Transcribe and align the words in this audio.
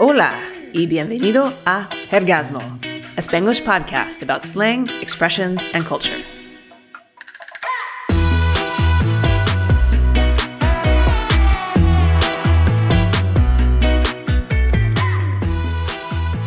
Hola 0.00 0.32
y 0.72 0.88
bienvenido 0.88 1.52
a 1.66 1.88
Hergasmo, 2.10 2.58
a 3.16 3.22
Spanglish 3.22 3.62
podcast 3.62 4.24
about 4.24 4.42
slang, 4.42 4.88
expressions, 5.00 5.62
and 5.72 5.84
culture. 5.84 6.20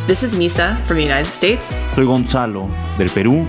This 0.08 0.24
is 0.24 0.36
Misa 0.36 0.78
from 0.82 0.98
the 0.98 1.04
United 1.04 1.32
States. 1.32 1.80
Soy 1.96 2.06
Gonzalo, 2.06 2.70
del 2.98 3.08
Perú. 3.08 3.46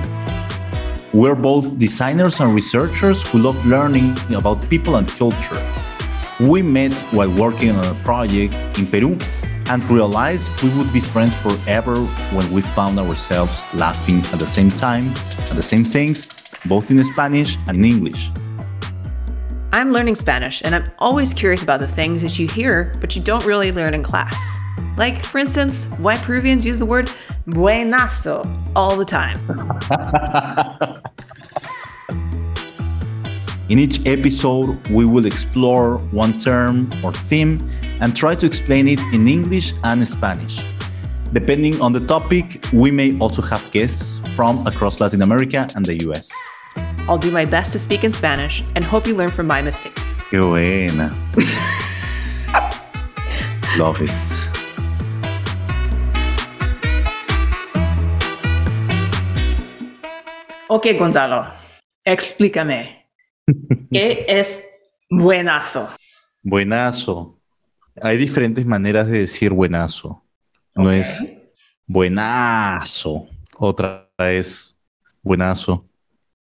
We're 1.12 1.34
both 1.34 1.76
designers 1.76 2.38
and 2.38 2.54
researchers 2.54 3.26
who 3.26 3.38
love 3.40 3.66
learning 3.66 4.16
about 4.32 4.64
people 4.70 4.94
and 4.94 5.08
culture. 5.08 5.60
We 6.38 6.62
met 6.62 6.94
while 7.10 7.34
working 7.34 7.72
on 7.72 7.84
a 7.84 7.94
project 8.04 8.54
in 8.78 8.86
Peru 8.86 9.18
and 9.68 9.88
realized 9.90 10.50
we 10.62 10.70
would 10.76 10.92
be 10.92 11.00
friends 11.00 11.34
forever 11.36 11.94
when 12.34 12.50
we 12.52 12.62
found 12.62 12.98
ourselves 12.98 13.62
laughing 13.74 14.18
at 14.32 14.38
the 14.38 14.46
same 14.46 14.70
time 14.70 15.08
at 15.50 15.56
the 15.56 15.62
same 15.62 15.84
things, 15.84 16.26
both 16.66 16.90
in 16.90 17.02
Spanish 17.04 17.56
and 17.66 17.76
in 17.76 17.84
English. 17.84 18.30
I'm 19.72 19.92
learning 19.92 20.14
Spanish, 20.14 20.62
and 20.64 20.74
I'm 20.74 20.90
always 20.98 21.34
curious 21.34 21.62
about 21.62 21.80
the 21.80 21.88
things 21.88 22.22
that 22.22 22.38
you 22.38 22.48
hear 22.48 22.96
but 23.00 23.14
you 23.14 23.22
don't 23.22 23.44
really 23.44 23.70
learn 23.70 23.94
in 23.94 24.02
class. 24.02 24.56
Like, 24.96 25.22
for 25.22 25.38
instance, 25.38 25.86
why 25.98 26.16
Peruvians 26.16 26.66
use 26.66 26.78
the 26.78 26.86
word 26.86 27.10
buenazo 27.46 28.44
all 28.74 28.96
the 28.96 29.04
time. 29.04 29.38
In 33.68 33.78
each 33.78 34.06
episode, 34.06 34.88
we 34.88 35.04
will 35.04 35.26
explore 35.26 35.98
one 36.10 36.38
term 36.38 36.90
or 37.04 37.12
theme 37.12 37.70
and 38.00 38.16
try 38.16 38.34
to 38.34 38.46
explain 38.46 38.88
it 38.88 39.00
in 39.12 39.28
English 39.28 39.74
and 39.84 40.06
Spanish. 40.06 40.64
Depending 41.32 41.80
on 41.80 41.92
the 41.92 42.00
topic, 42.00 42.64
we 42.72 42.90
may 42.90 43.18
also 43.18 43.42
have 43.42 43.70
guests 43.70 44.20
from 44.34 44.66
across 44.66 45.00
Latin 45.00 45.22
America 45.22 45.66
and 45.74 45.84
the 45.84 45.96
US. 46.08 46.32
I'll 47.08 47.18
do 47.18 47.30
my 47.30 47.44
best 47.44 47.72
to 47.72 47.78
speak 47.78 48.04
in 48.04 48.12
Spanish 48.12 48.62
and 48.76 48.84
hope 48.84 49.06
you 49.06 49.14
learn 49.14 49.30
from 49.30 49.46
my 49.46 49.62
mistakes. 49.62 50.20
Qué 50.30 50.40
buena. 50.40 51.14
Love 53.76 54.02
it. 54.02 54.10
Ok, 60.70 60.86
Gonzalo, 60.98 61.46
explícame. 62.04 63.06
¿Qué 63.92 64.26
es 64.28 64.62
buenazo? 65.10 65.88
Buenazo. 66.42 67.37
Hay 68.02 68.16
diferentes 68.16 68.64
maneras 68.64 69.08
de 69.08 69.20
decir 69.20 69.52
buenazo. 69.52 70.22
No 70.74 70.90
es 70.90 71.22
buenazo. 71.86 73.28
Otra 73.56 74.08
es 74.18 74.78
buenazo. 75.22 75.84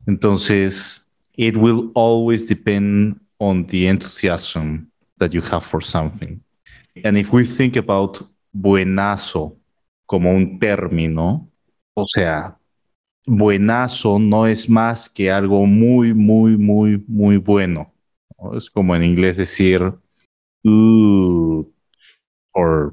Entonces, 0.07 1.07
it 1.37 1.57
will 1.57 1.91
always 1.95 2.47
depend 2.47 3.21
on 3.39 3.67
the 3.67 3.87
enthusiasm 3.89 4.91
that 5.19 5.31
you 5.31 5.43
have 5.43 5.63
for 5.63 5.83
something. 5.83 6.41
And 7.05 7.17
if 7.17 7.33
we 7.33 7.45
think 7.45 7.77
about 7.77 8.19
buenazo 8.53 9.57
como 10.07 10.31
un 10.31 10.59
término, 10.59 11.49
o 11.95 12.07
sea, 12.07 12.57
buenazo 13.27 14.19
no 14.19 14.47
es 14.47 14.69
más 14.69 15.09
que 15.09 15.31
algo 15.31 15.67
muy, 15.67 16.15
muy, 16.15 16.57
muy, 16.57 17.03
muy 17.09 17.37
bueno. 17.37 17.93
¿no? 18.39 18.57
Es 18.57 18.71
como 18.71 18.95
en 18.95 19.05
inglés 19.05 19.37
decir 19.37 19.93
good 20.65 21.67
o 22.53 22.93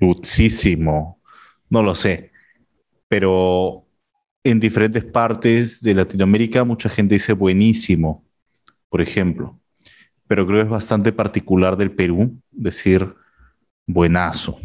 goodísimo, 0.00 1.20
no 1.70 1.82
lo 1.82 1.94
sé. 1.94 2.32
Pero 3.08 3.86
en 4.44 4.58
diferentes 4.58 5.04
partes 5.04 5.80
de 5.80 5.94
Latinoamérica 5.94 6.64
mucha 6.64 6.88
gente 6.88 7.14
dice 7.14 7.32
buenísimo, 7.32 8.24
por 8.88 9.00
ejemplo. 9.00 9.58
Pero 10.26 10.46
creo 10.46 10.58
que 10.58 10.64
es 10.64 10.70
bastante 10.70 11.12
particular 11.12 11.76
del 11.76 11.92
Perú 11.92 12.40
decir 12.50 13.14
buenazo. 13.86 14.58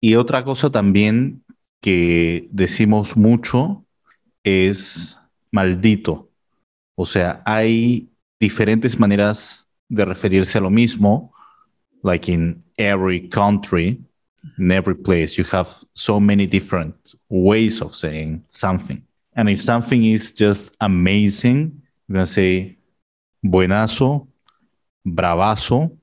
Y 0.00 0.14
otra 0.16 0.42
cosa 0.44 0.70
también 0.70 1.44
que 1.80 2.48
decimos 2.50 3.16
mucho 3.16 3.84
es 4.42 5.18
maldito. 5.52 6.30
O 6.96 7.06
sea, 7.06 7.42
hay 7.44 8.10
diferentes 8.38 8.98
maneras 8.98 9.66
de 9.88 10.04
referirse 10.04 10.58
a 10.58 10.60
lo 10.60 10.70
mismo, 10.70 11.32
like 12.02 12.28
in 12.28 12.62
every 12.78 13.28
country, 13.28 14.00
in 14.58 14.72
every 14.72 14.94
place, 14.94 15.36
you 15.36 15.44
have 15.44 15.68
so 15.94 16.18
many 16.18 16.46
different 16.46 16.94
ways 17.28 17.80
of 17.80 17.94
saying 17.94 18.44
something. 18.48 19.02
And 19.36 19.48
if 19.48 19.62
something 19.62 20.04
is 20.04 20.32
just 20.32 20.72
amazing, 20.80 21.82
you're 22.08 22.14
going 22.14 22.26
to 22.26 22.32
say 22.32 22.78
buenazo, 23.44 24.26
bravazo, 25.06 25.96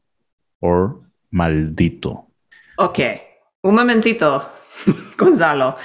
or 0.62 1.02
maldito. 1.34 2.26
Ok, 2.78 3.00
un 3.64 3.76
momentito, 3.76 4.44
Gonzalo. 5.18 5.78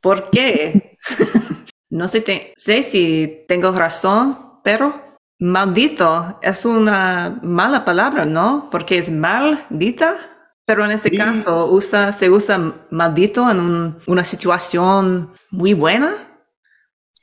¿Por 0.00 0.30
qué? 0.30 0.98
no 1.90 2.08
sé, 2.08 2.20
te- 2.20 2.52
sé 2.56 2.82
si 2.82 3.44
tengo 3.48 3.70
razón, 3.72 4.60
pero 4.64 5.11
maldito 5.42 6.38
es 6.40 6.64
una 6.64 7.40
mala 7.42 7.84
palabra, 7.84 8.24
¿no? 8.24 8.68
Porque 8.70 8.96
es 8.98 9.10
maldita. 9.10 10.14
Pero 10.64 10.84
en 10.84 10.92
este 10.92 11.10
Sí. 11.10 11.16
caso 11.16 11.66
usa, 11.72 12.12
se 12.12 12.30
usa 12.30 12.86
maldito 12.90 13.50
en 13.50 13.58
un- 13.58 13.98
una 14.06 14.24
situación 14.24 15.32
muy 15.50 15.74
buena. 15.74 16.14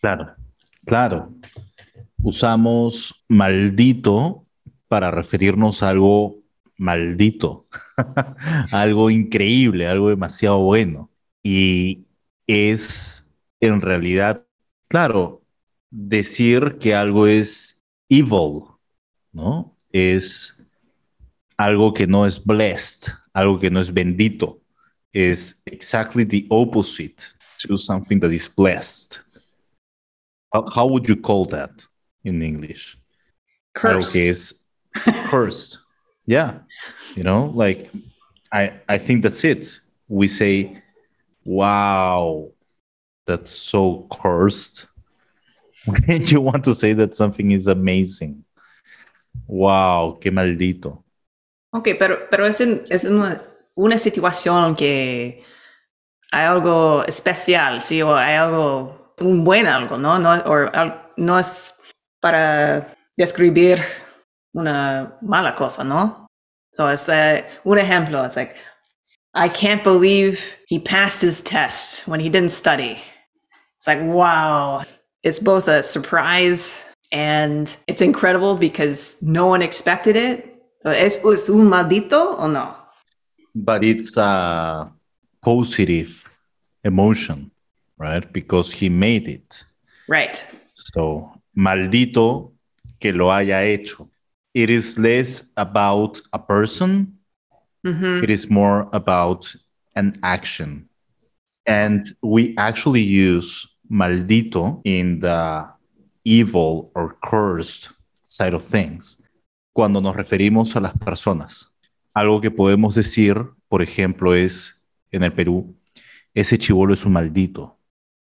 Claro, 0.02 0.36
claro. 0.86 1.34
Usamos 2.22 3.24
maldito 3.30 4.46
para 4.90 5.10
referirnos 5.10 5.82
a 5.82 5.90
algo 5.90 6.36
maldito, 6.78 7.68
algo 8.72 9.10
increíble, 9.10 9.88
algo 9.88 10.10
demasiado 10.10 10.60
bueno. 10.60 11.10
Y 11.42 12.06
es 12.48 13.24
en 13.62 13.80
realidad, 13.80 14.44
claro, 14.90 15.42
decir 15.90 16.78
que 16.80 16.94
algo 16.96 17.26
es 17.28 17.69
evil, 18.10 18.78
¿no? 19.34 19.76
Es 19.94 20.54
algo 21.58 21.94
que 21.94 22.08
no 22.08 22.26
es 22.26 22.40
blessed, 22.44 23.12
algo 23.34 23.60
que 23.60 23.70
no 23.70 23.80
es 23.80 23.92
bendito. 23.92 24.60
Es 25.14 25.56
exactly 25.66 26.24
the 26.24 26.48
opposite 26.50 27.24
to 27.60 27.78
something 27.78 28.20
that 28.20 28.32
is 28.32 28.48
blessed. 28.48 29.20
How, 30.54 30.66
how 30.74 30.88
would 30.88 31.08
you 31.08 31.16
call 31.16 31.46
that 31.46 31.72
in 32.24 32.42
English? 32.42 32.98
Algo 33.76 34.02
Cursed. 34.02 34.14
que 34.14 34.30
es 34.30 34.54
cursed. 35.30 35.80
yeah. 36.26 36.60
You 37.16 37.24
know, 37.24 37.52
like 37.56 37.90
I 38.52 38.74
I 38.88 38.98
think 38.98 39.24
that's 39.24 39.44
it. 39.44 39.80
We 40.08 40.28
say, 40.28 40.82
wow, 41.44 42.52
that's 43.26 43.52
so 43.52 44.08
cursed. 44.12 44.88
When 46.08 46.26
you 46.28 46.42
want 46.42 46.64
to 46.66 46.74
say 46.74 46.94
that 46.94 47.16
something 47.16 47.52
is 47.52 47.68
amazing. 47.68 48.44
Wow, 49.48 50.20
qué 50.20 50.32
maldito. 50.32 51.04
Ok, 51.72 51.90
pero, 51.98 52.28
pero 52.30 52.46
es, 52.46 52.60
en- 52.62 52.84
es 52.90 53.06
una, 53.06 53.42
una 53.76 53.98
situación 53.98 54.76
que 54.76 55.44
hay 56.32 56.46
algo 56.46 57.04
especial, 57.06 57.82
¿sí? 57.82 58.02
O 58.02 58.16
hay 58.16 58.36
algo, 58.36 59.14
un 59.20 59.44
buen 59.44 59.68
algo, 59.68 59.98
¿no? 59.98 60.20
No, 60.20 60.32
o 60.32 60.54
al- 60.74 61.12
no 61.18 61.40
es 61.40 61.76
para 62.22 62.96
describir 63.16 63.82
una 64.54 65.18
mala 65.22 65.56
cosa, 65.56 65.84
¿no? 65.84 66.28
So 66.74 66.90
es 66.90 67.08
eh, 67.10 67.46
un 67.64 67.78
ejemplo. 67.78 68.26
It's 68.26 68.36
like, 68.36 68.56
I 69.34 69.48
can't 69.50 69.84
believe 69.84 70.58
he 70.68 70.80
passed 70.80 71.22
his 71.22 71.42
test 71.42 72.08
when 72.08 72.20
he 72.20 72.30
didn't 72.30 72.52
study. 72.52 73.02
It's 73.78 73.88
like, 73.88 74.02
wow. 74.02 74.84
It's 75.24 75.40
both 75.40 75.68
a 75.68 75.84
surprise 75.84 76.84
and 77.12 77.76
it's 77.88 78.02
incredible 78.02 78.56
because 78.56 79.18
no 79.22 79.48
one 79.48 79.62
expected 79.62 80.16
it. 80.16 80.46
So, 80.84 80.92
¿Es, 80.92 81.18
es 81.26 81.50
un 81.50 81.70
maldito 81.70 82.38
o 82.40 82.48
no? 82.48 82.76
But 83.54 83.84
it's 83.84 84.16
a 84.16 84.92
positive 85.42 86.30
emotion, 86.84 87.52
right? 87.98 88.32
Because 88.32 88.72
he 88.72 88.88
made 88.90 89.28
it. 89.28 89.64
Right. 90.08 90.44
So, 90.76 91.32
maldito 91.58 92.52
que 93.02 93.12
lo 93.12 93.28
haya 93.30 93.62
hecho. 93.64 94.08
It 94.54 94.70
is 94.70 94.98
less 94.98 95.52
about 95.58 96.22
a 96.34 96.40
person, 96.40 97.18
Mhm. 97.86 98.24
it 98.24 98.30
is 98.30 98.50
more 98.50 98.90
about 98.94 99.54
an 99.96 100.18
action. 100.24 100.90
And 101.66 102.06
we 102.22 102.56
actually 102.58 103.02
use 103.04 103.68
maldito 103.90 104.82
in 104.84 105.20
the 105.20 105.66
evil 106.24 106.92
or 106.94 107.18
cursed 107.22 107.90
side 108.24 108.54
of 108.54 108.64
things 108.64 109.18
cuando 109.74 110.00
nos 110.00 110.16
referimos 110.16 110.76
a 110.76 110.80
las 110.80 110.94
personas. 110.98 111.74
Algo 112.14 112.42
que 112.42 112.52
podemos 112.52 112.96
decir 112.96 113.50
por 113.70 113.84
ejemplo, 113.84 114.36
es 114.36 114.82
en 115.12 115.24
el 115.24 115.32
Perú, 115.32 115.78
ese 116.34 116.58
chivolo 116.58 116.94
es 116.94 117.06
un 117.06 117.14
maldito. 117.14 117.78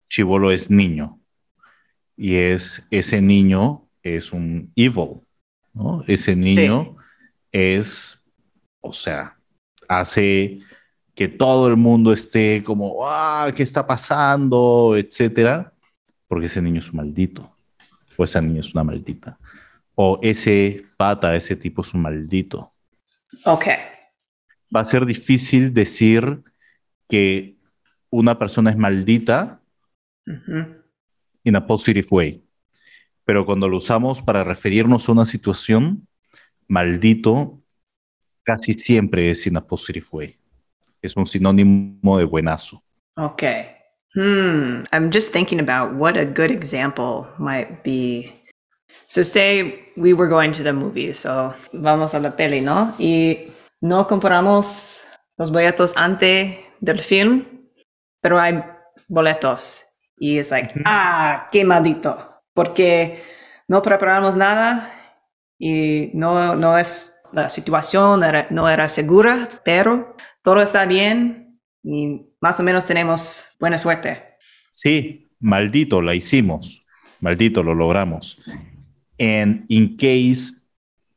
Chivolo 0.08 0.50
es 0.50 0.70
niño. 0.70 1.20
Y 2.16 2.34
es 2.34 2.86
ese 2.90 3.22
niño 3.22 3.88
es 4.02 4.32
un 4.32 4.72
evil, 4.74 5.20
¿no? 5.72 6.02
Ese 6.06 6.34
niño 6.34 6.96
es, 7.52 8.24
o 8.80 8.92
sea, 8.92 9.36
hace 9.88 10.60
que 11.16 11.28
todo 11.28 11.66
el 11.66 11.76
mundo 11.76 12.12
esté 12.12 12.62
como, 12.62 13.08
ah, 13.08 13.50
¿qué 13.56 13.62
está 13.62 13.86
pasando? 13.86 14.94
etcétera, 14.96 15.72
porque 16.28 16.46
ese 16.46 16.60
niño 16.60 16.80
es 16.80 16.90
un 16.90 16.98
maldito, 16.98 17.50
o 18.18 18.22
esa 18.22 18.42
niña 18.42 18.60
es 18.60 18.74
una 18.74 18.84
maldita, 18.84 19.38
o 19.94 20.20
ese 20.22 20.84
pata, 20.98 21.34
ese 21.34 21.56
tipo 21.56 21.80
es 21.80 21.94
un 21.94 22.02
maldito. 22.02 22.70
Ok. 23.44 23.64
Va 24.74 24.80
a 24.80 24.84
ser 24.84 25.06
difícil 25.06 25.72
decir 25.72 26.42
que 27.08 27.56
una 28.10 28.38
persona 28.38 28.70
es 28.70 28.76
maldita 28.76 29.62
in 31.44 31.56
a 31.56 31.66
positive 31.66 32.06
way. 32.10 32.44
Pero 33.24 33.46
cuando 33.46 33.69
lo 33.69 33.78
usamos 33.78 34.20
para 34.20 34.44
referirnos 34.44 35.08
a 35.08 35.12
una 35.12 35.24
situación, 35.24 36.06
maldito 36.69 37.62
casi 38.42 38.74
siempre 38.74 39.30
es 39.30 39.46
in 39.46 39.56
a 39.56 39.66
positive 39.66 40.06
way. 40.12 40.36
Es 41.06 41.17
un 41.17 41.26
sinónimo 41.26 42.19
de 42.19 42.25
buenazo. 42.25 42.82
Okay. 43.17 43.70
Hmm. 44.14 44.85
I'm 44.93 45.12
just 45.12 45.32
thinking 45.32 45.61
about 45.61 45.94
what 45.94 46.17
a 46.17 46.25
good 46.25 46.50
example 46.50 47.29
might 47.38 47.85
be. 47.85 48.32
So, 49.06 49.23
say 49.23 49.93
we 49.97 50.12
were 50.12 50.26
going 50.26 50.50
to 50.53 50.64
the 50.64 50.73
movies, 50.73 51.20
so 51.20 51.55
vamos 51.73 52.14
a 52.14 52.19
la 52.19 52.31
peli, 52.31 52.61
¿no? 52.61 52.93
Y 52.99 53.53
no 53.81 54.08
compramos 54.08 55.00
los 55.38 55.53
boletos 55.53 55.93
antes 55.97 56.56
del 56.81 56.99
film, 56.99 57.44
pero 58.20 58.41
hay 58.41 58.64
boletos. 59.08 59.85
Y 60.19 60.38
es 60.38 60.50
like, 60.50 60.75
ah, 60.87 61.49
qué 61.53 61.64
maldito. 61.64 62.43
Porque 62.53 63.23
no 63.69 63.81
preparamos 63.81 64.35
nada 64.35 64.91
y 65.56 66.11
no, 66.14 66.56
no 66.56 66.76
es, 66.76 67.15
la 67.42 67.48
situación 67.48 68.24
era- 68.24 68.46
no 68.50 68.68
era 68.68 68.88
segura, 68.88 69.48
pero 69.64 70.16
todo 70.42 70.60
está 70.62 70.86
bien 70.86 71.60
y 71.82 72.22
más 72.40 72.58
o 72.58 72.62
menos 72.62 72.86
tenemos 72.86 73.56
buena 73.60 73.78
suerte. 73.78 74.22
Sí, 74.72 75.30
maldito, 75.40 76.00
la 76.02 76.14
hicimos. 76.14 76.82
Maldito, 77.20 77.62
lo 77.62 77.74
logramos. 77.74 78.38
And 79.18 79.64
in 79.68 79.96
case 79.96 80.52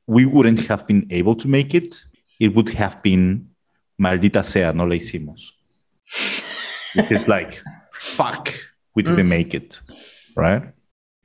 we 0.08 0.26
wouldn't 0.26 0.70
have 0.70 0.86
been 0.88 1.08
able 1.12 1.36
to 1.36 1.48
make 1.48 1.76
it, 1.76 1.96
it 2.40 2.54
would 2.56 2.70
have 2.76 2.98
been 3.04 3.54
maldita 3.98 4.44
sea, 4.44 4.72
no 4.74 4.86
la 4.86 4.96
hicimos. 4.96 5.54
It's 6.96 7.28
like, 7.28 7.62
fuck, 7.94 8.50
we 8.96 9.04
didn't 9.04 9.28
make 9.30 9.54
it. 9.56 9.80
Right? 10.36 10.64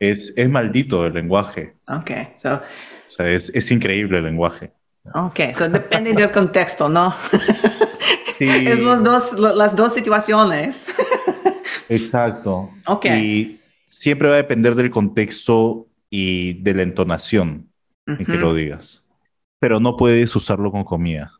Es, 0.00 0.32
es 0.36 0.48
maldito 0.48 1.06
el 1.06 1.14
lenguaje. 1.14 1.74
Okay, 1.88 2.28
so, 2.36 2.54
O 2.56 3.10
sea, 3.10 3.28
es, 3.28 3.50
es 3.54 3.70
increíble 3.70 4.18
el 4.18 4.24
lenguaje. 4.24 4.72
Okay, 5.12 5.52
so 5.54 5.68
depende 5.68 6.14
del 6.14 6.30
contexto, 6.30 6.88
¿no? 6.88 7.14
Sí, 8.36 8.46
es 8.66 8.80
los 8.80 9.04
dos, 9.04 9.32
lo- 9.34 9.54
las 9.54 9.76
dos 9.76 9.94
situaciones. 9.94 10.88
exacto. 11.88 12.68
Ok. 12.86 13.06
Y 13.06 13.60
siempre 13.84 14.28
va 14.28 14.34
a 14.34 14.38
depender 14.38 14.74
del 14.74 14.90
contexto 14.90 15.86
y 16.10 16.54
de 16.54 16.74
la 16.74 16.82
entonación 16.82 17.70
en 18.06 18.26
que 18.26 18.34
lo 18.36 18.52
digas. 18.52 19.06
Pero 19.60 19.78
no 19.78 19.96
puedes 19.96 20.34
usarlo 20.34 20.72
con 20.72 20.82
comida. 20.82 21.32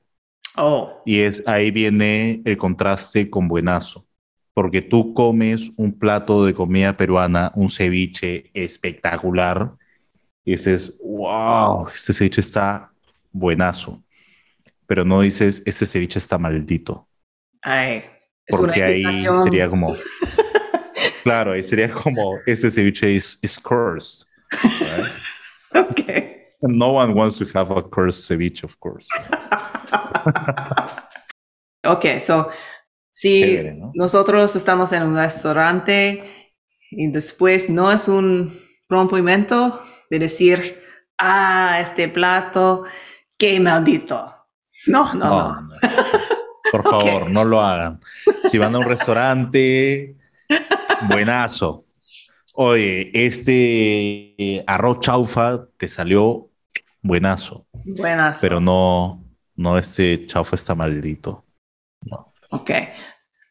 Oh, 0.57 1.03
Y 1.05 1.21
es 1.23 1.43
ahí 1.47 1.73
viene 1.73 2.41
el 2.45 2.57
contraste 2.57 3.29
con 3.29 3.49
buenazo. 3.49 4.07
Porque 4.55 4.81
tú 4.81 5.13
comes 5.15 5.73
un 5.77 5.99
plato 5.99 6.45
de 6.47 6.55
comida 6.55 6.97
peruana, 6.97 7.51
un 7.57 7.69
ceviche 7.69 8.51
espectacular, 8.55 9.73
y 10.45 10.53
dices, 10.53 10.97
wow, 11.03 11.89
este 11.89 12.13
ceviche 12.13 12.41
está 12.41 12.93
buenazo. 13.35 14.03
Pero 14.87 15.05
no 15.05 15.21
dices, 15.21 15.63
este 15.67 15.85
ceviche 15.85 16.19
está 16.19 16.39
maldito. 16.39 17.07
ay, 17.63 18.05
es 18.47 18.59
una 18.59 18.67
Porque 18.69 18.83
ahí 18.83 19.05
sería 19.43 19.69
como, 19.69 19.97
claro, 21.23 21.53
ahí 21.53 21.63
sería 21.63 21.91
como, 21.91 22.39
este 22.47 22.71
ceviche 22.71 23.11
is, 23.11 23.39
is 23.43 23.59
cursed. 23.59 24.27
right? 24.53 25.05
Okay. 25.91 26.43
No 26.63 26.93
one 26.93 27.15
wants 27.15 27.37
to 27.39 27.47
have 27.53 27.71
a 27.73 27.83
cursed 27.83 28.25
ceviche, 28.29 28.65
of 28.65 28.79
course. 28.79 29.09
Ok, 31.87 32.21
so 32.23 32.49
si 33.11 33.43
Chévere, 33.43 33.75
¿no? 33.75 33.93
nosotros 33.95 34.57
estamos 34.57 34.91
en 34.93 35.03
un 35.03 35.17
restaurante 35.17 36.25
y 36.91 37.09
después 37.11 37.69
no 37.69 37.93
es 37.93 38.09
un 38.09 38.59
rompimiento 38.89 39.83
de 40.09 40.19
decir, 40.19 40.81
ah, 41.19 41.79
este 41.81 42.09
plato, 42.09 42.85
qué 43.39 43.61
maldito. 43.61 44.33
No, 44.87 45.15
no, 45.15 45.29
no. 45.29 45.61
no. 45.61 45.71
Por 46.71 46.83
favor, 46.91 47.31
no 47.31 47.45
lo 47.45 47.61
hagan. 47.61 48.01
Si 48.51 48.59
van 48.59 48.75
a 48.75 48.79
un 48.79 48.85
restaurante, 48.85 50.17
buenazo. 51.09 51.87
Oye, 52.55 53.11
este 53.13 54.35
eh, 54.39 54.65
arroz 54.67 55.01
chaufa 55.01 55.67
te 55.77 55.89
salió 55.89 56.51
buenazo, 57.03 57.67
Buenas. 57.85 58.39
pero 58.41 58.61
no, 58.61 59.25
no 59.57 59.77
este 59.77 60.27
chaufa 60.27 60.55
está 60.55 60.75
maldito. 60.75 61.45
No. 62.03 62.33
Ok. 62.51 62.71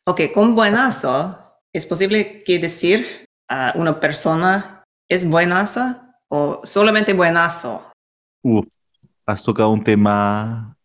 Ok, 0.05 0.21
con 0.33 0.55
buenazo, 0.55 1.59
¿es 1.73 1.85
posible 1.85 2.43
que 2.43 2.59
decir 2.59 3.25
a 3.49 3.73
una 3.75 3.99
persona 3.99 4.83
es 5.09 5.27
buenaza 5.27 6.17
o 6.29 6.61
solamente 6.63 7.13
buenazo? 7.13 7.91
Uf, 8.41 8.65
has 9.25 9.43
tocado 9.43 9.69
un 9.69 9.83
tema 9.83 10.75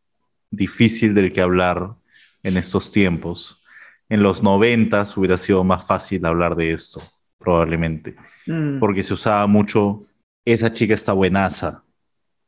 difícil 0.50 1.14
del 1.14 1.32
que 1.32 1.40
hablar 1.40 1.94
en 2.43 2.56
estos 2.56 2.90
tiempos. 2.90 3.62
En 4.08 4.23
los 4.23 4.43
noventas 4.43 5.17
hubiera 5.17 5.38
sido 5.38 5.64
más 5.64 5.85
fácil 5.85 6.25
hablar 6.25 6.56
de 6.56 6.70
esto, 6.70 7.02
probablemente. 7.38 8.17
Mm, 8.46 8.79
porque 8.79 9.02
se 9.02 9.14
usaba 9.14 9.46
mucho 9.46 10.06
esa 10.44 10.73
chica 10.73 10.94
está 10.94 11.12
buenaza 11.12 11.82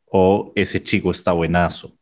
o 0.06 0.52
ese 0.56 0.82
chico 0.82 1.10
está 1.10 1.32
buenazo, 1.32 1.92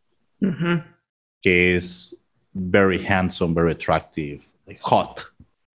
que 1.42 1.74
es 1.74 2.16
very 2.52 3.04
handsome, 3.04 3.52
very 3.52 3.72
attractive, 3.72 4.40
like 4.66 4.80
hot, 4.82 5.20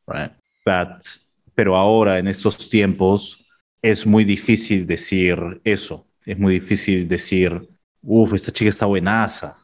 right? 0.08 0.32
But, 0.66 1.06
pero 1.54 1.76
ahora 1.76 2.18
en 2.20 2.28
estos 2.28 2.70
tiempos 2.70 3.46
es 3.82 4.06
muy 4.06 4.24
difícil 4.24 4.88
decir 4.88 5.62
eso, 5.64 6.08
es 6.26 6.40
muy 6.40 6.54
difícil 6.56 7.08
decir, 7.08 7.70
uff, 8.04 8.34
esta 8.34 8.52
chica 8.52 8.70
está 8.70 8.86
buenaza. 8.86 9.58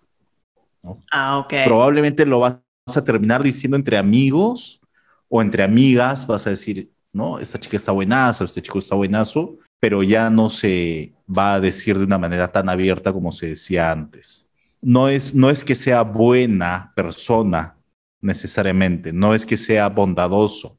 Ah, 1.11 1.37
ok. 1.37 1.53
Probablemente 1.65 2.25
lo 2.25 2.39
vas 2.39 2.57
a 2.95 3.03
terminar 3.03 3.43
diciendo 3.43 3.75
entre 3.77 3.97
amigos 3.97 4.79
o 5.27 5.41
entre 5.41 5.63
amigas, 5.63 6.25
vas 6.25 6.47
a 6.47 6.51
decir, 6.51 6.89
no, 7.13 7.37
esta 7.39 7.59
chica 7.59 7.77
está 7.77 7.91
buenaza, 7.91 8.45
este 8.45 8.61
chico 8.61 8.79
está 8.79 8.95
buenazo, 8.95 9.53
pero 9.79 10.01
ya 10.03 10.29
no 10.29 10.49
se 10.49 11.13
va 11.27 11.55
a 11.55 11.59
decir 11.59 11.97
de 11.97 12.05
una 12.05 12.17
manera 12.17 12.51
tan 12.51 12.69
abierta 12.69 13.13
como 13.13 13.31
se 13.31 13.47
decía 13.49 13.91
antes. 13.91 14.47
No 14.81 15.09
es, 15.09 15.35
no 15.35 15.49
es 15.49 15.63
que 15.63 15.75
sea 15.75 16.01
buena 16.03 16.91
persona 16.95 17.75
necesariamente, 18.21 19.11
no 19.13 19.33
es 19.35 19.45
que 19.45 19.57
sea 19.57 19.89
bondadoso. 19.89 20.77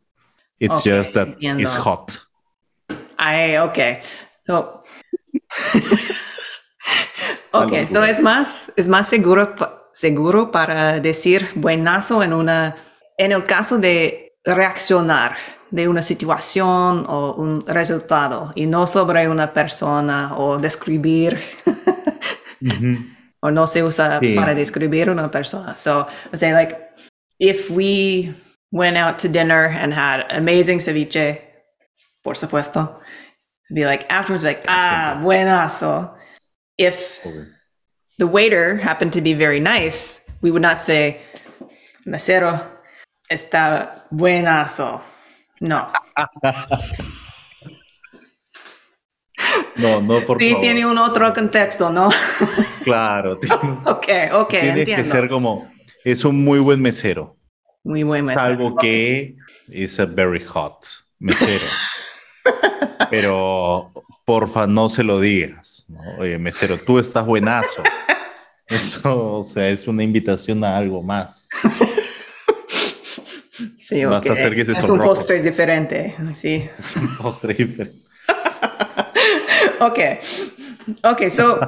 It's 0.59 0.79
Ok, 0.79 0.85
just 0.85 1.15
that 1.15 1.29
entiendo. 1.29 1.63
it's 1.63 1.75
hot. 1.77 2.13
Ay, 3.17 3.57
ok. 3.59 3.79
So, 4.47 4.83
ok, 7.53 7.87
so 7.87 8.05
es 8.05 8.21
más, 8.21 8.73
es 8.77 8.89
más 8.89 9.09
seguro, 9.09 9.55
seguro 9.93 10.51
para 10.51 11.01
decir 11.01 11.49
buenazo 11.55 12.23
en 12.23 12.33
una, 12.33 12.77
en 13.19 13.33
el 13.33 13.45
caso 13.45 13.79
de 13.79 14.33
reaccionar 14.45 15.37
de 15.71 15.89
una 15.89 16.03
situación 16.03 17.05
o 17.09 17.35
un 17.35 17.65
resultado 17.67 18.51
y 18.55 18.67
no 18.67 18.87
sobre 18.87 19.29
una 19.29 19.53
persona 19.53 20.35
o 20.37 20.59
describir 20.59 21.39
o 23.41 23.51
no 23.51 23.67
se 23.67 23.83
usa 23.83 24.19
Sí. 24.21 24.35
para 24.35 24.55
describir 24.55 25.11
una 25.11 25.31
persona. 25.31 25.77
So, 25.77 26.07
let's 26.33 26.41
say 26.41 26.53
like 26.53 26.77
if 27.39 27.71
we 27.71 28.35
went 28.73 28.97
out 28.97 29.19
to 29.21 29.29
dinner 29.29 29.67
and 29.67 29.93
had 29.95 30.27
amazing 30.31 30.81
ceviche, 30.81 31.41
por 32.23 32.37
supuesto, 32.37 33.01
be 33.73 33.85
like 33.85 34.07
afterwards 34.11 34.45
like 34.45 34.63
ah 34.69 35.19
buenazo. 35.23 36.15
If 36.81 37.21
the 38.19 38.27
waiter 38.27 38.77
happened 38.79 39.13
to 39.13 39.21
be 39.21 39.35
very 39.35 39.61
nice, 39.61 40.23
we 40.41 40.51
would 40.51 40.63
not 40.63 40.81
say 40.81 41.21
mesero 42.07 42.59
está 43.31 44.07
buenazo. 44.11 45.03
No. 45.61 45.93
No, 49.77 50.01
no, 50.01 50.21
por 50.27 50.39
Sí, 50.39 50.51
favor. 50.51 50.61
tiene 50.63 50.87
un 50.87 50.99
otro 50.99 51.33
contexto, 51.35 51.91
¿no? 51.91 52.11
Claro, 52.85 53.39
tiene- 53.39 53.57
ok, 53.87 54.07
ok, 54.33 54.49
Tienes 54.51 54.79
entiendo. 54.79 55.05
que 55.05 55.11
ser 55.11 55.29
como, 55.29 55.71
es 56.05 56.25
un 56.25 56.43
muy 56.45 56.59
buen 56.61 56.81
mesero. 56.81 57.37
Muy 57.85 58.03
buen 58.03 58.25
mesero. 58.25 58.41
Salvo 58.41 58.77
que 58.77 59.37
es 59.71 59.99
a 60.01 60.07
very 60.07 60.45
hot 60.45 60.85
mesero. 61.19 61.67
Pero 63.11 63.93
porfa, 64.31 64.65
no 64.69 64.89
se 64.89 65.03
lo 65.03 65.19
digas. 65.19 65.85
¿no? 65.89 66.01
Oye, 66.19 66.39
mesero, 66.39 66.79
tú 66.87 67.01
estás 67.01 67.27
buenazo. 67.27 67.83
Eso, 68.69 69.41
o 69.41 69.45
sea, 69.45 69.69
es 69.69 69.89
una 69.89 70.05
invitación 70.05 70.63
a 70.63 70.77
algo 70.77 71.03
más. 71.03 71.49
Sí, 73.77 74.05
Vas 74.05 74.25
a 74.25 74.33
hacer 74.33 74.55
que 74.55 74.65
se 74.65 74.73
es 74.73 74.89
un 74.89 75.01
postre 75.01 75.43
diferente, 75.43 76.15
sí. 76.35 76.71
Es 76.79 76.95
un 76.95 77.17
postre 77.17 77.55
diferente. 77.55 78.07
Ok, 79.81 79.99
ok, 81.05 81.29
so, 81.31 81.59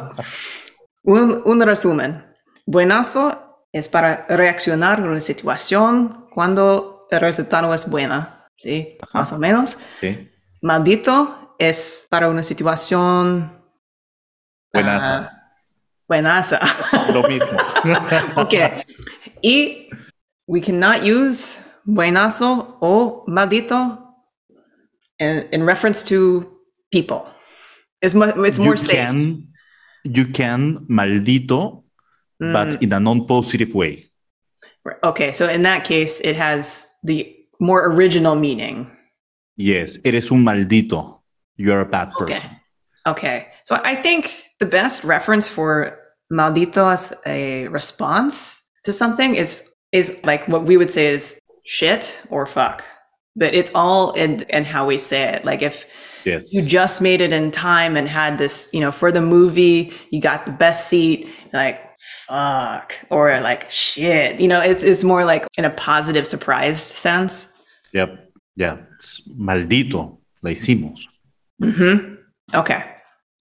un, 1.03 1.43
un 1.47 1.63
resumen. 1.63 2.27
Buenazo 2.67 3.67
es 3.73 3.89
para 3.89 4.27
reaccionar 4.29 5.01
a 5.01 5.05
una 5.05 5.21
situación 5.21 6.27
cuando 6.31 7.09
el 7.11 7.21
resultado 7.21 7.73
es 7.73 7.89
buena, 7.89 8.51
¿sí? 8.57 8.99
Más 9.15 9.33
o 9.33 9.39
menos. 9.39 9.79
Sí. 9.99 10.31
Maldito 10.61 11.42
es 11.69 12.07
para 12.11 12.29
una 12.29 12.43
situación... 12.43 13.51
Buenaza. 14.73 15.19
ah, 15.19 15.43
buenaza. 16.09 16.59
Lo 17.13 17.29
mismo. 17.29 17.59
ok. 18.37 18.55
Y 19.43 19.89
we 20.47 20.61
cannot 20.63 21.03
use 21.05 21.59
buenazo 21.85 22.79
o 22.81 23.25
maldito 23.27 23.99
in, 25.19 25.47
in 25.53 25.67
reference 25.67 26.03
to 26.09 26.47
people. 26.91 27.27
It's, 28.01 28.15
it's 28.15 28.59
more 28.59 28.75
you 28.75 28.77
safe. 28.79 28.97
can, 28.97 29.49
you 30.05 30.27
can 30.33 30.87
maldito, 30.89 31.83
Mm. 32.41 32.53
but 32.53 32.83
in 32.83 32.93
a 32.93 32.99
non-positive 32.99 33.73
way. 33.73 34.11
Right. 34.85 34.97
Okay, 35.05 35.33
so 35.33 35.49
in 35.49 35.63
that 35.63 35.85
case, 35.85 36.19
it 36.25 36.35
has 36.37 36.89
the 37.05 37.37
more 37.61 37.87
original 37.87 38.35
meaning. 38.35 38.91
Yes, 39.57 39.99
eres 40.05 40.33
un 40.33 40.43
maldito. 40.43 41.22
You're 41.57 41.81
a 41.81 41.87
bad 41.87 42.13
Okay. 42.21 42.35
person. 42.35 42.51
Okay, 43.07 43.49
so 43.65 43.81
I 43.85 43.97
think 43.97 44.45
the 44.61 44.67
best 44.67 45.03
reference 45.05 45.49
for 45.49 45.99
maldito 46.33 46.93
as 46.93 47.13
a 47.27 47.69
response 47.69 48.61
to 48.85 48.93
something 48.93 49.35
is 49.35 49.69
is 49.93 50.19
like 50.25 50.47
what 50.49 50.65
we 50.65 50.77
would 50.77 50.91
say 50.91 51.07
is 51.09 51.39
shit 51.65 52.23
or 52.31 52.47
fuck, 52.47 52.83
but 53.37 53.55
it's 53.55 53.71
all 53.75 54.13
in 54.13 54.45
and 54.51 54.67
how 54.67 54.87
we 54.87 54.99
say 54.99 55.23
it. 55.35 55.45
Like 55.45 55.63
if 55.63 55.85
Yes. 56.25 56.55
you 56.55 56.63
just 56.63 57.01
made 57.03 57.21
it 57.21 57.33
in 57.33 57.51
time 57.51 57.97
and 57.97 58.09
had 58.09 58.39
this, 58.39 58.71
you 58.73 58.79
know, 58.81 58.93
for 58.93 59.11
the 59.11 59.21
movie, 59.21 59.93
you 60.13 60.21
got 60.21 60.47
the 60.47 60.53
best 60.53 60.89
seat, 60.89 61.29
like 61.53 61.81
fuck 62.29 62.95
or 63.11 63.41
like 63.41 63.69
shit. 63.71 64.39
You 64.41 64.47
know, 64.49 64.61
it's 64.61 64.85
it's 64.85 65.03
more 65.03 65.25
like 65.25 65.45
in 65.59 65.65
a 65.65 65.71
positive 65.71 66.25
surprised 66.27 66.97
sense. 66.97 67.49
Yep. 67.93 68.31
Yeah. 68.57 68.77
It's 68.95 69.21
maldito. 69.37 70.19
La 70.43 70.51
hicimos. 70.51 71.01
Hmm 71.63 72.15
Okay. 72.55 72.85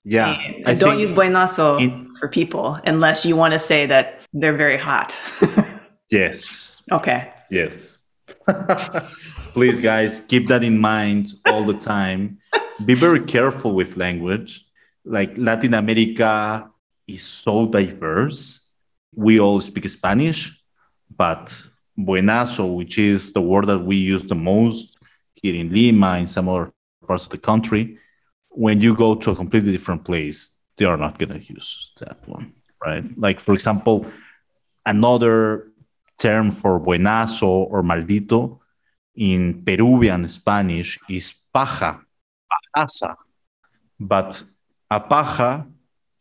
Yeah. 0.03 0.31
And 0.31 0.67
I 0.67 0.73
don't 0.73 0.99
use 0.99 1.11
buenazo 1.11 1.79
in- 1.81 2.15
for 2.19 2.27
people 2.27 2.77
unless 2.85 3.25
you 3.25 3.35
want 3.35 3.53
to 3.53 3.59
say 3.59 3.85
that 3.87 4.21
they're 4.33 4.57
very 4.57 4.77
hot. 4.77 5.19
Yes. 6.11 6.83
okay. 6.91 7.31
Yes. 7.49 7.97
Please, 9.53 9.79
guys, 9.79 10.19
keep 10.27 10.49
that 10.49 10.61
in 10.61 10.77
mind 10.77 11.31
all 11.45 11.63
the 11.63 11.73
time. 11.73 12.39
Be 12.83 12.95
very 12.95 13.21
careful 13.21 13.73
with 13.73 13.95
language. 13.95 14.65
Like 15.05 15.31
Latin 15.37 15.73
America 15.73 16.69
is 17.07 17.23
so 17.23 17.65
diverse. 17.65 18.59
We 19.15 19.39
all 19.39 19.61
speak 19.61 19.87
Spanish, 19.87 20.51
but 21.15 21.45
buenazo, 21.97 22.75
which 22.75 22.97
is 22.97 23.31
the 23.31 23.41
word 23.41 23.67
that 23.67 23.79
we 23.79 23.95
use 23.95 24.23
the 24.23 24.35
most 24.35 24.97
here 25.35 25.55
in 25.55 25.71
Lima, 25.73 26.17
in 26.19 26.27
some 26.27 26.49
other 26.49 26.73
parts 27.07 27.23
of 27.23 27.29
the 27.29 27.37
country, 27.37 27.97
when 28.51 28.81
you 28.81 28.95
go 28.95 29.15
to 29.15 29.31
a 29.31 29.35
completely 29.35 29.71
different 29.71 30.03
place, 30.03 30.51
they 30.77 30.85
are 30.85 30.97
not 30.97 31.17
going 31.17 31.29
to 31.29 31.53
use 31.53 31.91
that 31.99 32.17
one, 32.27 32.53
right? 32.83 33.03
Like, 33.17 33.39
for 33.39 33.53
example, 33.53 34.05
another 34.85 35.71
term 36.17 36.51
for 36.51 36.79
buenazo 36.79 37.47
or 37.47 37.81
maldito 37.81 38.59
in 39.15 39.63
Peruvian 39.63 40.27
Spanish 40.29 40.99
is 41.09 41.33
paja, 41.53 41.99
pajaza. 42.75 43.15
But 43.99 44.43
a 44.89 44.99
paja 44.99 45.65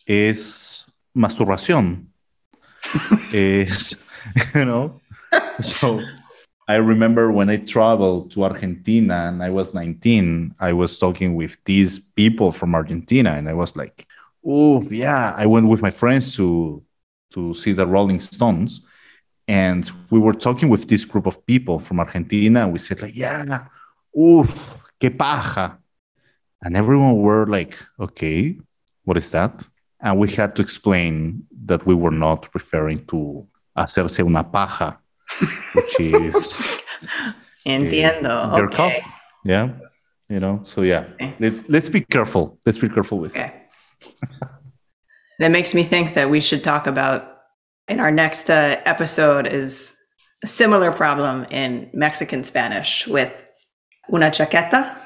is 0.06 0.84
masturbación. 1.16 2.06
is, 3.32 4.08
you 4.54 4.64
know? 4.64 5.00
So 5.60 6.00
I 6.72 6.76
remember 6.76 7.24
when 7.38 7.48
I 7.50 7.58
traveled 7.74 8.30
to 8.32 8.44
Argentina 8.44 9.16
and 9.28 9.42
I 9.42 9.50
was 9.50 9.74
19, 9.74 10.54
I 10.60 10.72
was 10.72 10.98
talking 10.98 11.34
with 11.34 11.54
these 11.64 11.98
people 12.20 12.52
from 12.52 12.74
Argentina 12.74 13.30
and 13.38 13.48
I 13.48 13.54
was 13.54 13.76
like, 13.76 14.06
oh, 14.46 14.82
yeah. 14.82 15.34
I 15.36 15.46
went 15.46 15.66
with 15.68 15.82
my 15.82 15.90
friends 15.90 16.34
to, 16.36 16.82
to 17.34 17.54
see 17.54 17.72
the 17.72 17.86
Rolling 17.86 18.20
Stones 18.20 18.82
and 19.50 19.90
we 20.10 20.20
were 20.20 20.32
talking 20.32 20.68
with 20.68 20.86
this 20.86 21.04
group 21.04 21.26
of 21.26 21.44
people 21.44 21.80
from 21.80 21.98
Argentina, 21.98 22.62
and 22.62 22.72
we 22.72 22.78
said 22.78 23.02
like, 23.02 23.16
"Yeah, 23.16 23.66
oof, 24.16 24.76
que 25.00 25.10
paja," 25.10 25.76
and 26.62 26.76
everyone 26.76 27.16
were 27.26 27.46
like, 27.46 27.74
"Okay, 27.98 28.58
what 29.04 29.16
is 29.16 29.28
that?" 29.30 29.54
And 30.00 30.20
we 30.20 30.28
had 30.30 30.54
to 30.54 30.62
explain 30.62 31.46
that 31.66 31.84
we 31.84 31.94
were 31.96 32.16
not 32.26 32.48
referring 32.54 33.04
to 33.06 33.18
hacerse 33.76 34.20
una 34.20 34.44
paja, 34.44 35.00
is 35.98 36.62
Entiendo. 37.66 38.56
your 38.56 38.66
okay. 38.66 39.02
Yeah, 39.44 39.70
you 40.28 40.40
know. 40.40 40.60
So 40.64 40.82
yeah, 40.82 41.04
Okay. 41.14 41.34
let's 41.38 41.58
let's 41.68 41.88
be 41.88 42.00
careful. 42.00 42.58
Let's 42.66 42.78
be 42.78 42.88
careful 42.88 43.18
with. 43.18 43.36
it. 43.36 43.40
Okay. 43.40 43.52
that 45.38 45.50
makes 45.50 45.74
me 45.74 45.84
think 45.84 46.14
that 46.14 46.30
we 46.30 46.40
should 46.40 46.62
talk 46.64 46.86
about 46.86 47.24
in 47.88 48.00
our 48.00 48.10
next 48.10 48.48
uh, 48.50 48.80
episode 48.84 49.46
is 49.46 49.94
a 50.42 50.46
similar 50.46 50.90
problem 50.92 51.46
in 51.50 51.90
Mexican 51.92 52.44
Spanish 52.44 53.06
with 53.06 53.32
una 54.12 54.30
chaqueta. 54.30 54.96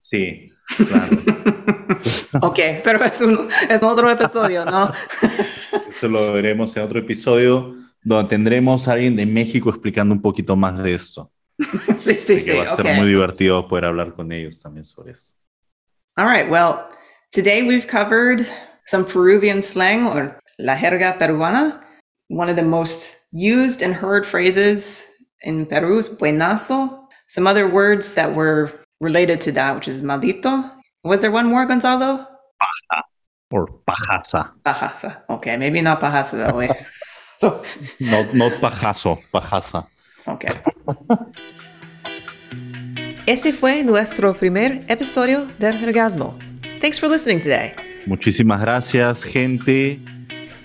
Sí, 0.00 0.48
claro. 0.68 1.10
ok, 2.42 2.82
pero 2.84 3.02
es, 3.02 3.20
un, 3.20 3.48
es 3.68 3.82
otro 3.82 4.08
episodio, 4.10 4.64
¿no? 4.64 4.92
Eso 5.22 6.08
lo 6.08 6.32
veremos 6.32 6.76
en 6.76 6.82
otro 6.84 6.98
episodio 7.00 7.74
donde 8.06 8.28
tendremos 8.28 8.86
a 8.86 8.92
alguien 8.92 9.16
de 9.16 9.26
México 9.26 9.68
explicando 9.68 10.14
un 10.14 10.22
poquito 10.22 10.54
más 10.54 10.80
de 10.80 10.94
esto. 10.94 11.32
sí, 11.58 12.14
sí, 12.14 12.34
Así 12.34 12.38
sí. 12.38 12.44
que 12.44 12.56
va 12.56 12.72
a 12.72 12.76
ser 12.76 12.94
muy 12.94 13.08
divertido 13.08 13.66
poder 13.66 13.86
hablar 13.86 14.14
con 14.14 14.30
ellos 14.30 14.60
también 14.60 14.84
sobre 14.84 15.10
eso. 15.10 15.34
All 16.16 16.26
right. 16.26 16.48
Well, 16.48 16.84
today 17.32 17.64
we've 17.66 17.88
covered 17.88 18.46
some 18.86 19.04
Peruvian 19.04 19.60
slang 19.60 20.06
or 20.06 20.38
la 20.58 20.76
jerga 20.76 21.18
peruana. 21.18 21.82
One 22.28 22.48
of 22.48 22.54
the 22.54 22.62
most 22.62 23.16
used 23.32 23.82
and 23.82 23.92
heard 23.92 24.24
phrases 24.24 25.04
in 25.42 25.66
Peru 25.66 25.98
is 25.98 26.08
buenazo. 26.08 27.08
Some 27.26 27.48
other 27.48 27.68
words 27.68 28.14
that 28.14 28.36
were 28.36 28.70
related 29.00 29.40
to 29.42 29.52
that, 29.52 29.74
which 29.74 29.88
is 29.88 30.00
maldito. 30.00 30.70
Was 31.02 31.22
there 31.22 31.32
one 31.32 31.46
more, 31.46 31.66
Gonzalo? 31.66 32.24
Or 33.50 33.66
pajaza. 33.88 34.52
Pajaza. 34.64 35.22
Okay, 35.28 35.56
maybe 35.56 35.80
not 35.80 36.00
pajaza 36.00 36.38
that 36.38 36.54
way. 36.54 36.70
so, 37.40 37.62
Not, 37.98 38.32
not 38.34 38.54
pajazo, 38.60 39.18
pajaza. 39.30 39.86
okay. 40.26 40.50
Ese 43.26 43.52
fue 43.52 43.82
nuestro 43.82 44.32
primer 44.32 44.78
episodio 44.88 45.46
del 45.58 45.82
Orgasmo. 45.84 46.36
Thanks 46.80 47.00
for 47.00 47.08
listening 47.10 47.40
today. 47.40 47.72
Muchísimas 48.06 48.60
gracias, 48.60 49.24
gente. 49.24 50.00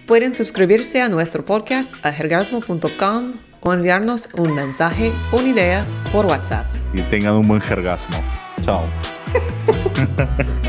Pueden 0.06 0.34
suscribirse 0.34 1.02
a 1.02 1.10
nuestro 1.10 1.44
podcast 1.46 1.94
a 2.06 2.12
jergasmo.com 2.12 3.34
o 3.62 3.74
enviarnos 3.74 4.30
un 4.38 4.54
mensaje 4.54 5.12
o 5.32 5.38
una 5.38 5.48
idea 5.50 5.86
por 6.12 6.26
WhatsApp. 6.26 6.68
Y 6.94 7.02
tengan 7.04 7.34
un 7.36 7.48
buen 7.48 7.62
jergasmo. 7.62 8.18
Chao. 8.64 8.88